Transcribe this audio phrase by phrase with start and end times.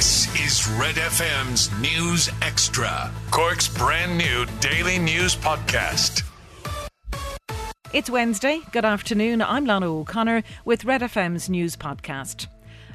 [0.00, 6.22] This is Red FM's News Extra, Cork's brand new daily news podcast.
[7.92, 8.62] It's Wednesday.
[8.72, 9.42] Good afternoon.
[9.42, 12.46] I'm Lana O'Connor with Red FM's news podcast.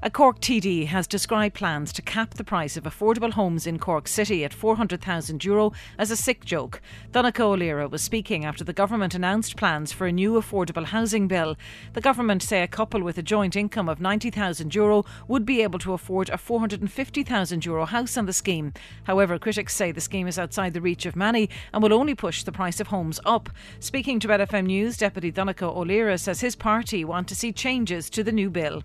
[0.04, 4.08] A Cork TD has described plans to cap the price of affordable homes in Cork
[4.08, 6.82] City at €400,000 as a sick joke.
[7.12, 11.28] Donnchadh Ó Laoghaire was speaking after the government announced plans for a new affordable housing
[11.28, 11.56] bill.
[11.94, 15.94] The government say a couple with a joint income of €90,000 would be able to
[15.94, 18.74] afford a €450,000 house on the scheme.
[19.06, 22.44] However, critics say the scheme is outside the reach of many and will only push
[22.44, 23.50] the price of homes up.
[23.80, 27.52] Speaking to Red FM News, Deputy Donnchadh Ó Laoghaire says his party want to see
[27.52, 28.84] changes to the new bill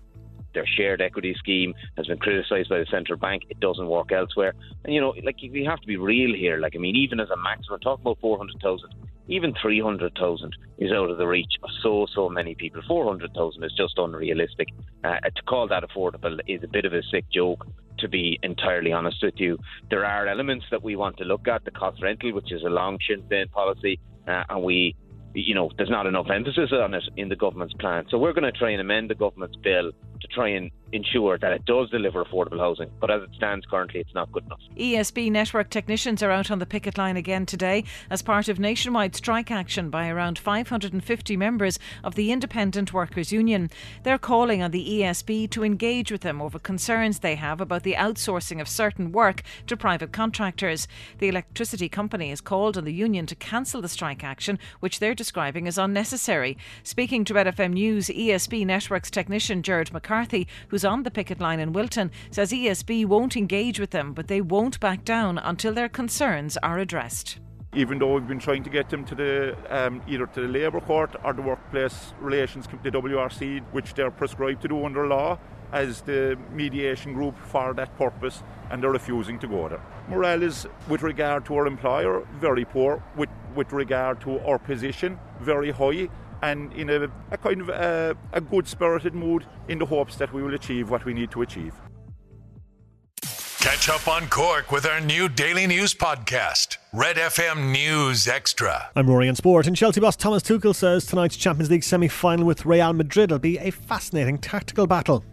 [0.53, 3.43] their shared equity scheme has been criticised by the central bank.
[3.49, 4.53] It doesn't work elsewhere.
[4.83, 6.59] And, you know, like, we have to be real here.
[6.59, 8.89] Like, I mean, even as a maximum, talking about 400,000,
[9.27, 12.81] even 300,000 is out of the reach of so, so many people.
[12.87, 14.67] 400,000 is just unrealistic.
[15.03, 17.65] Uh, to call that affordable is a bit of a sick joke,
[17.99, 19.57] to be entirely honest with you.
[19.89, 22.69] There are elements that we want to look at, the cost rental, which is a
[22.69, 24.95] long Sinn policy, uh, and we
[25.33, 28.05] you know, there's not enough emphasis on it in the government's plan.
[28.09, 31.53] So we're going to try and amend the government's bill to try and ensure that
[31.53, 32.89] it does deliver affordable housing.
[32.99, 34.59] But as it stands currently, it's not good enough.
[34.77, 39.15] ESB network technicians are out on the picket line again today as part of nationwide
[39.15, 43.69] strike action by around 550 members of the Independent Workers Union.
[44.03, 47.93] They're calling on the ESB to engage with them over concerns they have about the
[47.93, 50.87] outsourcing of certain work to private contractors.
[51.19, 55.15] The electricity company has called on the union to cancel the strike action, which they're
[55.15, 56.57] describing as unnecessary.
[56.83, 61.39] Speaking to Red FM News, ESB Networks technician Jared McCarthy, who's who's on the picket
[61.39, 65.73] line in Wilton, says ESB won't engage with them, but they won't back down until
[65.73, 67.39] their concerns are addressed
[67.73, 70.81] even though we've been trying to get them to the um, either to the labour
[70.81, 75.39] court or the workplace relations the WRC which they're prescribed to do under law
[75.71, 79.81] as the mediation group for that purpose and they're refusing to go there.
[80.09, 85.17] Morale is with regard to our employer very poor with with regard to our position
[85.39, 86.09] very high
[86.41, 90.33] and in a, a kind of a, a good spirited mood in the hopes that
[90.33, 91.73] we will achieve what we need to achieve.
[93.61, 98.89] Catch up on Cork with our new daily news podcast, Red FM News Extra.
[98.95, 102.47] I'm Rory in Sport, and Chelsea boss Thomas Tuchel says tonight's Champions League semi final
[102.47, 105.23] with Real Madrid will be a fascinating tactical battle.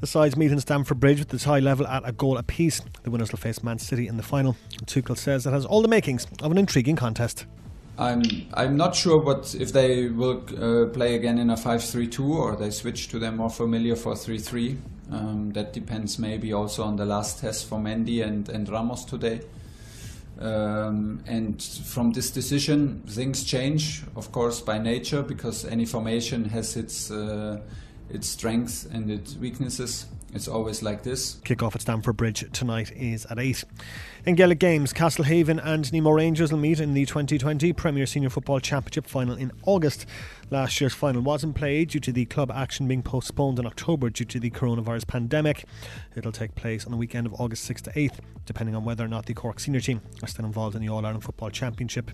[0.00, 2.80] The sides meet in Stamford Bridge with the tie level at a goal apiece.
[3.02, 4.56] The winners will face Man City in the final.
[4.86, 7.44] Tuchel says it has all the makings of an intriguing contest.
[7.98, 12.56] I'm I'm not sure what if they will uh, play again in a 5-3-2 or
[12.56, 14.78] they switch to their more familiar 4-3-3.
[15.10, 19.40] Um, that depends maybe also on the last test for Mendy and, and Ramos today.
[20.38, 26.76] Um, and from this decision, things change, of course, by nature, because any formation has
[26.76, 27.60] its uh,
[28.10, 30.06] its strengths and its weaknesses.
[30.36, 31.40] It's always like this.
[31.44, 33.64] Kick off at Stamford Bridge tonight is at 8.
[34.26, 38.60] In Gaelic Games, Castlehaven and Nemo Rangers will meet in the 2020 Premier Senior Football
[38.60, 40.04] Championship final in August.
[40.50, 44.26] Last year's final wasn't played due to the club action being postponed in October due
[44.26, 45.64] to the coronavirus pandemic.
[46.14, 49.08] It'll take place on the weekend of August 6th to 8th, depending on whether or
[49.08, 52.10] not the Cork senior team are still involved in the All Ireland Football Championship.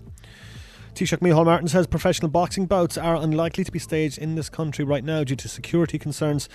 [0.93, 4.85] Taoiseach Micheál Martin says professional boxing bouts are unlikely to be staged in this country
[4.85, 6.47] right now due to security concerns.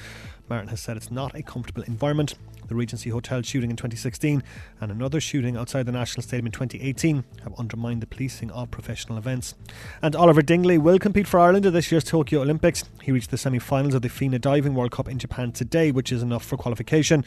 [0.49, 2.37] Martin has said it's not a comfortable environment.
[2.69, 4.45] The Regency Hotel shooting in 2016
[4.81, 9.19] and another shooting outside the National Stadium in 2018 have undermined the policing of professional
[9.19, 9.57] events.
[10.03, 12.85] And Oliver Dingley will compete for Ireland at this year's Tokyo Olympics.
[13.03, 16.13] He reached the semi finals of the FINA Diving World Cup in Japan today, which
[16.13, 17.25] is enough for qualification.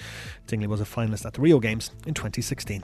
[0.48, 2.84] Dingley was a finalist at the Rio Games in 2016.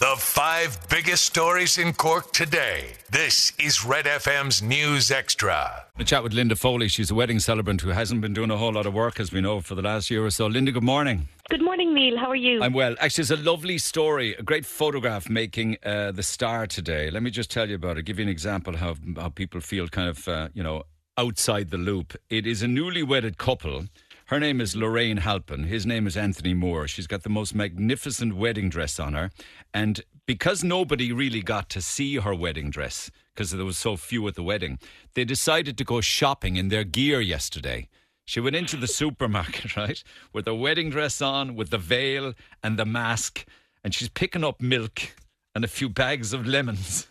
[0.00, 2.94] The five biggest stories in Cork today.
[3.10, 5.84] This is Red FM's News Extra.
[5.98, 6.88] A chat with Linda Foley.
[6.88, 9.42] She's a wedding celebrant who hasn't been doing a whole lot of work, as we
[9.42, 10.46] know, for the last year or so.
[10.46, 11.28] Linda, good morning.
[11.50, 12.16] Good morning, Neil.
[12.16, 12.62] How are you?
[12.62, 12.96] I'm well.
[12.98, 17.10] Actually, it's a lovely story, a great photograph making uh, the star today.
[17.10, 18.04] Let me just tell you about it.
[18.04, 20.84] Give you an example how how people feel kind of uh, you know
[21.18, 22.16] outside the loop.
[22.30, 23.84] It is a newly wedded couple
[24.30, 25.64] her name is Lorraine Halpin.
[25.64, 26.86] His name is Anthony Moore.
[26.86, 29.32] She's got the most magnificent wedding dress on her.
[29.74, 34.28] And because nobody really got to see her wedding dress, because there was so few
[34.28, 34.78] at the wedding,
[35.14, 37.88] they decided to go shopping in their gear yesterday.
[38.24, 40.00] She went into the supermarket, right,
[40.32, 43.44] with her wedding dress on, with the veil and the mask,
[43.82, 45.12] and she's picking up milk
[45.56, 47.08] and a few bags of lemons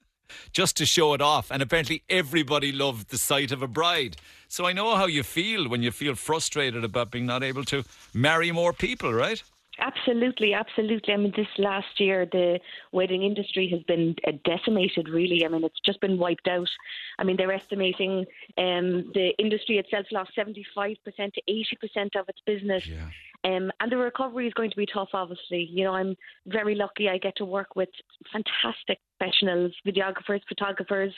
[0.54, 1.50] just to show it off.
[1.50, 4.16] And apparently, everybody loved the sight of a bride.
[4.52, 7.84] So I know how you feel when you feel frustrated about being not able to
[8.12, 9.42] marry more people, right?
[9.78, 11.14] Absolutely, absolutely.
[11.14, 12.60] I mean, this last year, the
[12.92, 15.46] wedding industry has been uh, decimated, really.
[15.46, 16.68] I mean, it's just been wiped out.
[17.18, 18.26] I mean, they're estimating
[18.58, 20.66] um, the industry itself lost 75%
[21.06, 22.86] to 80% of its business.
[22.86, 23.08] Yeah.
[23.44, 25.68] Um, and the recovery is going to be tough, obviously.
[25.70, 26.14] You know, I'm
[26.46, 27.88] very lucky I get to work with
[28.32, 31.12] fantastic professionals, videographers, photographers,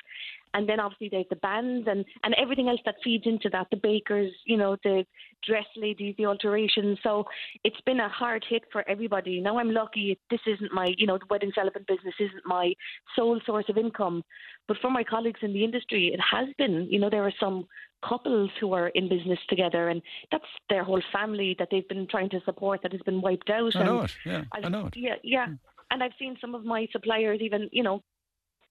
[0.54, 3.76] and then obviously there's the bands and, and everything else that feeds into that the
[3.76, 5.04] bakers, you know, the
[5.46, 6.98] dress ladies, the alterations.
[7.02, 7.24] So
[7.64, 9.40] it's been a hard hit for everybody.
[9.40, 12.72] Now I'm lucky this isn't my, you know, the wedding celebrant business isn't my
[13.16, 14.22] sole source of income.
[14.68, 16.86] But for my colleagues in the industry, it has been.
[16.88, 17.66] You know, there are some
[18.06, 22.28] couples who are in business together, and that's their whole family that they've been trying
[22.30, 23.74] to support that has been wiped out.
[23.76, 24.16] I know and it.
[24.26, 24.96] Yeah, I've- I know it.
[24.96, 25.46] Yeah, yeah.
[25.46, 25.54] Hmm.
[25.90, 28.02] And I've seen some of my suppliers even, you know,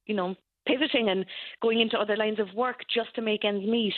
[0.06, 0.36] you know,
[0.68, 1.26] pivoting and
[1.62, 3.96] going into other lines of work just to make ends meet.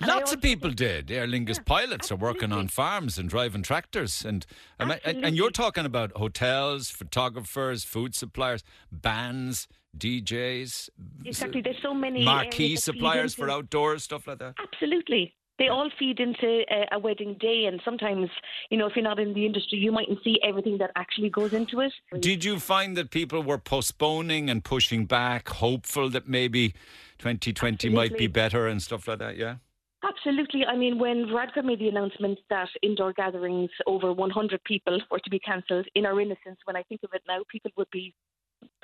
[0.00, 1.10] And Lots of people did.
[1.10, 4.46] Aer Lingus pilots are working on farms and driving tractors, and
[4.78, 10.88] and, you're talking about hotels, photographers, food suppliers, bands, DJs,
[11.24, 11.60] Exactly.
[11.60, 14.54] There's so many uh, marquee that feed suppliers for outdoors stuff like that.
[14.58, 15.34] Absolutely.
[15.58, 18.30] They all feed into a, a wedding day, and sometimes,
[18.70, 21.52] you know, if you're not in the industry, you mightn't see everything that actually goes
[21.52, 21.92] into it.
[22.18, 26.70] Did you find that people were postponing and pushing back, hopeful that maybe
[27.18, 29.36] 2020 might be better and stuff like that?
[29.36, 29.56] Yeah.
[30.02, 30.64] Absolutely.
[30.64, 35.30] I mean, when Varadkar made the announcement that indoor gatherings over 100 people were to
[35.30, 38.14] be cancelled, in our innocence, when I think of it now, people would be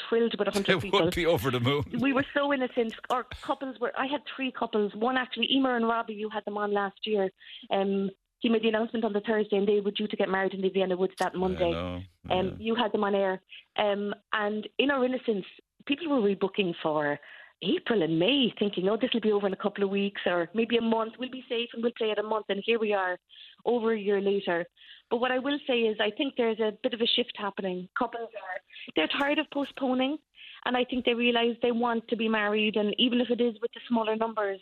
[0.08, 1.04] thrilled with 100 It people.
[1.04, 1.84] would be over the moon.
[2.00, 2.94] we were so innocent.
[3.10, 3.92] Our couples were.
[3.98, 4.92] I had three couples.
[4.94, 6.14] One actually, Emer and Robbie.
[6.14, 7.30] You had them on last year.
[7.70, 8.10] Um,
[8.40, 10.60] he made the announcement on the Thursday, and they were due to get married in
[10.60, 11.70] the Vienna Woods that Monday.
[11.72, 13.40] know, Um, you had them on air,
[13.78, 15.46] um, and in our innocence,
[15.86, 17.18] people were rebooking for
[17.62, 20.48] April and May, thinking, "Oh, this will be over in a couple of weeks, or
[20.54, 21.14] maybe a month.
[21.18, 23.18] We'll be safe and we'll play it a month." And here we are,
[23.64, 24.66] over a year later.
[25.10, 27.88] But what I will say is, I think there's a bit of a shift happening.
[27.98, 28.60] Couples are
[28.94, 30.18] they're tired of postponing,
[30.64, 33.54] and I think they realise they want to be married, and even if it is
[33.60, 34.60] with the smaller numbers,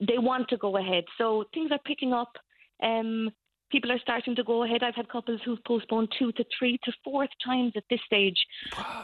[0.00, 1.04] they want to go ahead.
[1.18, 2.32] So things are picking up.
[2.82, 3.30] Um,
[3.76, 4.82] people are starting to go ahead.
[4.82, 8.38] I've had couples who've postponed two to three to fourth times at this stage.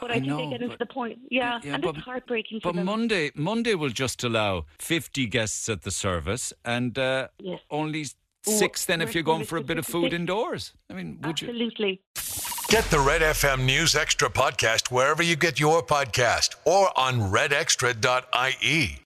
[0.01, 1.19] But I, I think know, they get into the point.
[1.31, 2.87] Yeah, Yeah, and but- it's heartbreaking for But them.
[2.87, 7.61] Monday, Monday will just allow 50 guests at the service and uh, Yes.
[7.71, 8.07] only
[8.45, 10.21] six then if you're going for a bit of food 56.
[10.21, 10.73] indoors.
[10.91, 11.49] I mean, would you?
[11.49, 12.01] Absolutely.
[12.69, 18.99] Get the Red FM News Extra podcast wherever you get your podcast or on redextra.ie.